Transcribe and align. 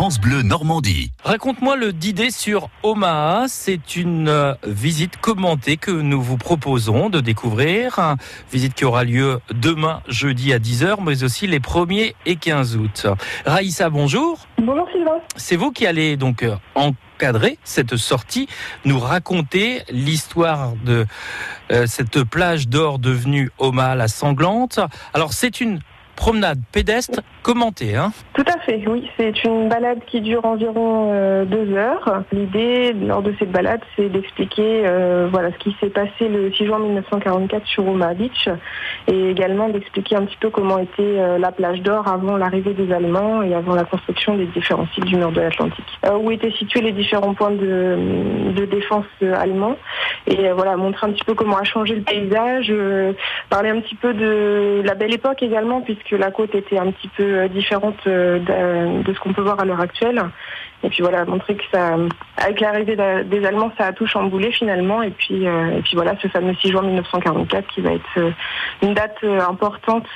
France 0.00 0.18
Bleu 0.18 0.40
Normandie. 0.40 1.12
Raconte-moi 1.24 1.76
le 1.76 1.92
d'idée 1.92 2.30
sur 2.30 2.70
Omaha. 2.82 3.48
C'est 3.48 3.96
une 3.96 4.30
euh, 4.30 4.54
visite 4.66 5.18
commentée 5.18 5.76
que 5.76 5.90
nous 5.90 6.22
vous 6.22 6.38
proposons 6.38 7.10
de 7.10 7.20
découvrir. 7.20 8.16
Visite 8.50 8.72
qui 8.72 8.86
aura 8.86 9.04
lieu 9.04 9.40
demain, 9.52 10.00
jeudi 10.08 10.54
à 10.54 10.58
10h, 10.58 11.04
mais 11.04 11.22
aussi 11.22 11.46
les 11.46 11.58
1er 11.58 12.14
et 12.24 12.36
15 12.36 12.76
août. 12.78 13.08
Raïssa, 13.44 13.90
bonjour. 13.90 14.46
Bonjour 14.56 14.88
Sylvain. 14.90 15.18
C'est 15.36 15.56
vous 15.56 15.70
qui 15.70 15.86
allez 15.86 16.16
donc 16.16 16.44
euh, 16.44 16.56
encadrer 16.74 17.58
cette 17.62 17.96
sortie, 17.96 18.48
nous 18.86 18.98
raconter 18.98 19.82
l'histoire 19.90 20.72
de 20.82 21.04
euh, 21.72 21.86
cette 21.86 22.24
plage 22.24 22.68
d'or 22.68 23.00
devenue 23.00 23.50
Omaha 23.58 23.96
la 23.96 24.08
sanglante. 24.08 24.80
Alors 25.12 25.34
c'est 25.34 25.60
une 25.60 25.80
promenade 26.20 26.58
pédestre 26.70 27.22
commentée. 27.42 27.96
Hein 27.96 28.12
Tout 28.34 28.44
à 28.46 28.58
fait, 28.60 28.84
oui. 28.86 29.08
C'est 29.16 29.42
une 29.42 29.70
balade 29.70 30.00
qui 30.06 30.20
dure 30.20 30.44
environ 30.44 31.12
euh, 31.14 31.46
deux 31.46 31.72
heures. 31.74 32.22
L'idée, 32.30 32.92
lors 32.92 33.22
de 33.22 33.34
cette 33.38 33.50
balade, 33.50 33.80
c'est 33.96 34.10
d'expliquer 34.10 34.82
euh, 34.84 35.28
voilà, 35.32 35.50
ce 35.52 35.58
qui 35.58 35.74
s'est 35.80 35.88
passé 35.88 36.28
le 36.28 36.52
6 36.52 36.66
juin 36.66 36.78
1944 36.78 37.66
sur 37.66 37.88
Omaha 37.88 38.12
Beach 38.12 38.50
et 39.08 39.30
également 39.30 39.70
d'expliquer 39.70 40.16
un 40.16 40.26
petit 40.26 40.36
peu 40.38 40.50
comment 40.50 40.78
était 40.78 41.00
euh, 41.00 41.38
la 41.38 41.52
plage 41.52 41.80
d'or 41.80 42.06
avant 42.06 42.36
l'arrivée 42.36 42.74
des 42.74 42.92
Allemands 42.92 43.42
et 43.42 43.54
avant 43.54 43.74
la 43.74 43.84
construction 43.84 44.36
des 44.36 44.46
différents 44.46 44.86
sites 44.94 45.06
du 45.06 45.16
nord 45.16 45.32
de 45.32 45.40
l'Atlantique. 45.40 45.98
où 46.20 46.30
étaient 46.30 46.52
situés 46.52 46.82
les 46.82 46.92
différents 46.92 47.32
points 47.32 47.52
de, 47.52 48.52
de 48.54 48.64
défense 48.66 49.06
allemands 49.22 49.76
et 50.26 50.50
voilà, 50.50 50.76
montrer 50.76 51.06
un 51.06 51.12
petit 51.12 51.24
peu 51.24 51.32
comment 51.32 51.56
a 51.56 51.64
changé 51.64 51.94
le 51.94 52.02
paysage, 52.02 52.70
parler 53.50 53.68
un 53.68 53.80
petit 53.80 53.96
peu 53.96 54.14
de 54.14 54.80
la 54.84 54.94
belle 54.94 55.12
époque 55.12 55.42
également, 55.42 55.82
puisque 55.82 56.04
que 56.04 56.16
la 56.16 56.30
côte 56.30 56.54
était 56.54 56.78
un 56.78 56.90
petit 56.92 57.08
peu 57.08 57.24
euh, 57.24 57.48
différente 57.48 57.98
euh, 58.06 58.38
de, 59.02 59.12
ce 59.12 59.20
qu'on 59.20 59.34
peut 59.34 59.42
voir 59.42 59.60
à 59.60 59.64
l'heure 59.64 59.80
actuelle. 59.80 60.22
Et 60.82 60.88
puis 60.88 61.02
voilà, 61.02 61.24
montrer 61.24 61.56
que 61.56 61.62
ça, 61.72 61.96
avec 62.36 62.60
l'arrivée 62.60 62.96
des 62.96 63.44
Allemands, 63.44 63.72
ça 63.76 63.86
a 63.86 63.92
tout 63.92 64.06
chamboulé 64.06 64.50
finalement. 64.52 65.02
Et 65.02 65.10
puis, 65.10 65.46
euh, 65.46 65.78
et 65.78 65.82
puis 65.82 65.92
voilà, 65.94 66.14
ce 66.22 66.28
fameux 66.28 66.54
6 66.54 66.70
juin 66.70 66.82
1944 66.82 67.66
qui 67.68 67.80
va 67.80 67.92
être 67.92 68.32
une 68.82 68.94
date 68.94 69.22
importante 69.22 70.06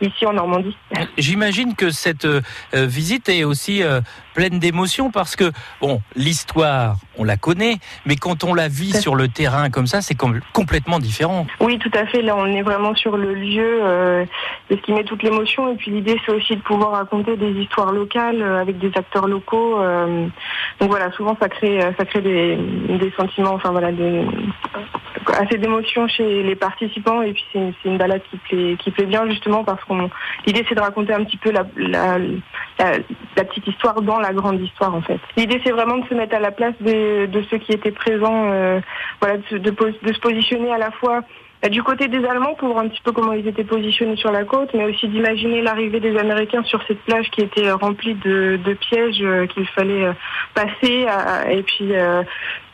ici 0.00 0.26
en 0.26 0.34
Normandie. 0.34 0.76
J'imagine 1.16 1.74
que 1.74 1.90
cette 1.90 2.26
visite 2.72 3.28
est 3.28 3.44
aussi 3.44 3.82
pleine 4.34 4.58
d'émotions 4.58 5.10
parce 5.10 5.36
que, 5.36 5.50
bon, 5.80 6.02
l'histoire, 6.14 6.96
on 7.16 7.24
la 7.24 7.36
connaît, 7.36 7.76
mais 8.04 8.16
quand 8.16 8.44
on 8.44 8.52
la 8.52 8.68
vit 8.68 8.92
sur 8.92 9.14
le 9.14 9.28
terrain 9.28 9.70
comme 9.70 9.86
ça, 9.86 10.02
c'est 10.02 10.16
complètement 10.52 10.98
différent. 10.98 11.46
Oui, 11.60 11.78
tout 11.78 11.90
à 11.94 12.06
fait. 12.06 12.20
Là, 12.20 12.34
on 12.36 12.46
est 12.46 12.62
vraiment 12.62 12.94
sur 12.94 13.16
le 13.16 13.32
lieu 13.34 13.80
euh, 13.82 14.24
ce 14.70 14.76
qui 14.76 14.92
met 14.92 15.04
toute 15.04 15.22
l'émotion. 15.22 15.72
Et 15.72 15.76
puis 15.76 15.90
l'idée, 15.90 16.20
c'est 16.26 16.32
aussi 16.32 16.56
de 16.56 16.62
pouvoir 16.62 16.92
raconter 16.92 17.36
des 17.36 17.52
histoires 17.52 17.92
locales 17.92 18.42
euh, 18.42 18.60
avec 18.60 18.78
des 18.78 18.90
acteurs 18.96 19.28
locaux. 19.28 19.53
Euh. 19.54 20.26
donc 20.80 20.90
voilà, 20.90 21.10
souvent 21.12 21.36
ça 21.40 21.48
crée, 21.48 21.80
ça 21.98 22.04
crée 22.04 22.20
des, 22.20 23.12
sentiments, 23.16 23.54
enfin 23.54 23.70
voilà, 23.70 23.90
assez 25.38 25.58
d'émotions 25.58 26.08
chez 26.08 26.42
les 26.42 26.54
participants 26.54 27.22
et 27.22 27.32
puis 27.32 27.44
c'est 27.52 27.74
une, 27.84 27.98
balade 27.98 28.22
qui 28.30 28.36
plaît, 28.38 28.76
qui 28.78 28.90
plaît 28.90 29.06
bien 29.06 29.28
justement 29.28 29.64
parce 29.64 29.82
qu'on 29.84 30.10
l'idée 30.46 30.64
c'est 30.68 30.74
de 30.74 30.80
raconter 30.80 31.12
un 31.12 31.24
petit 31.24 31.36
peu 31.36 31.50
la, 31.50 31.64
la, 32.78 33.44
petite 33.44 33.66
histoire 33.66 34.00
dans 34.02 34.18
la 34.18 34.32
grande 34.32 34.60
histoire 34.60 34.94
en 34.94 35.02
fait. 35.02 35.20
L'idée 35.36 35.60
c'est 35.64 35.72
vraiment 35.72 35.98
de 35.98 36.08
se 36.08 36.14
mettre 36.14 36.34
à 36.34 36.40
la 36.40 36.50
place 36.50 36.74
de, 36.80 37.26
de 37.26 37.42
ceux 37.50 37.58
qui 37.58 37.72
étaient 37.72 37.92
présents, 37.92 38.50
euh, 38.50 38.80
voilà, 39.20 39.38
de, 39.38 39.58
de, 39.58 39.70
de, 39.70 40.12
se 40.12 40.20
positionner 40.20 40.72
à 40.72 40.78
la 40.78 40.90
fois 40.90 41.22
bah, 41.62 41.68
du 41.68 41.82
côté 41.82 42.08
des 42.08 42.24
Allemands 42.24 42.54
pour 42.54 42.68
voir 42.68 42.84
un 42.84 42.88
petit 42.88 43.00
peu 43.02 43.12
comment 43.12 43.32
ils 43.32 43.46
étaient 43.46 43.64
positionnés 43.64 44.16
sur 44.16 44.32
la 44.32 44.44
côte, 44.44 44.70
mais 44.74 44.84
aussi 44.84 45.08
d'imaginer 45.08 45.62
l'arrivée 45.62 46.00
des 46.00 46.16
Américains 46.16 46.62
sur 46.64 46.82
cette 46.86 47.00
plage 47.02 47.30
qui 47.30 47.42
était 47.42 47.70
remplie 47.70 48.14
de, 48.14 48.58
de 48.62 48.74
pièges 48.74 49.22
euh, 49.22 49.46
qu'il 49.46 49.66
fallait 49.68 50.06
euh, 50.06 50.12
passer. 50.54 51.06
et 51.50 51.62
puis 51.62 51.92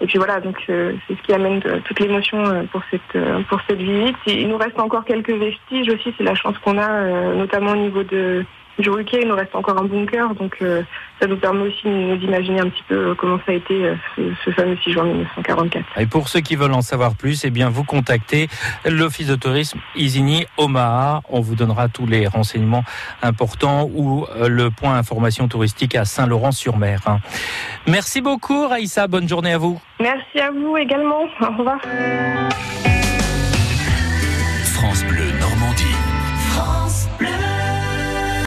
et 0.03 0.07
puis 0.07 0.17
voilà, 0.17 0.41
donc 0.41 0.57
c'est 0.67 1.15
ce 1.15 1.23
qui 1.23 1.33
amène 1.35 1.61
toute 1.61 2.01
l'émotion 2.01 2.67
pour 2.73 2.83
cette 2.91 3.45
pour 3.49 3.61
cette 3.69 3.81
visite. 3.81 4.17
Il 4.27 4.49
nous 4.49 4.57
reste 4.57 4.79
encore 4.81 5.05
quelques 5.05 5.31
vestiges 5.31 5.89
aussi, 5.91 6.15
c'est 6.17 6.25
la 6.25 6.35
chance 6.35 6.57
qu'on 6.59 6.79
a, 6.79 7.35
notamment 7.35 7.73
au 7.73 7.77
niveau 7.77 8.03
de 8.03 8.45
du 8.79 8.91
il 9.13 9.29
nous 9.29 9.35
reste 9.35 9.55
encore 9.55 9.79
un 9.79 9.85
bunker, 9.85 10.35
donc 10.35 10.57
euh, 10.63 10.83
ça 11.21 11.27
nous 11.27 11.37
permet 11.37 11.69
aussi 11.69 12.19
d'imaginer 12.19 12.61
un 12.61 12.69
petit 12.69 12.83
peu 12.89 12.95
euh, 12.95 13.15
comment 13.15 13.39
ça 13.45 13.53
a 13.53 13.55
été 13.55 13.75
euh, 13.85 13.95
ce, 14.45 14.51
fameux 14.51 14.77
6 14.83 14.93
juin 14.93 15.05
1944. 15.05 15.85
Et 15.99 16.07
pour 16.07 16.29
ceux 16.29 16.41
qui 16.41 16.57
veulent 16.57 16.73
en 16.73 16.83
savoir 16.83 17.15
plus, 17.15 17.45
eh 17.45 17.51
bien 17.51 17.69
vous 17.69 17.85
contactez 17.85 18.49
l'Office 18.87 19.27
de 19.27 19.37
tourisme 19.37 19.81
Isigny 19.97 20.47
Omaha. 20.57 21.21
On 21.29 21.41
vous 21.41 21.55
donnera 21.55 21.89
tous 21.89 22.07
les 22.07 22.27
renseignements 22.27 22.85
importants 23.23 23.89
ou 23.95 24.27
le 24.41 24.71
point 24.71 24.97
information 24.97 25.49
touristique 25.49 25.95
à 25.95 26.05
Saint-Laurent-sur-Mer. 26.05 27.01
Hein. 27.07 27.19
Merci 27.87 28.21
beaucoup 28.21 28.67
Raïssa, 28.67 29.07
bonne 29.07 29.29
journée 29.29 29.53
à 29.53 29.59
vous. 29.59 29.81
Merci 30.01 30.41
à 30.41 30.51
vous 30.51 30.77
également, 30.77 31.25
au 31.41 31.57
revoir. 31.57 31.81
France 34.65 35.05
Bleu. 35.05 35.31